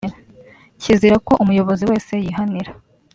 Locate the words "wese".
1.91-2.13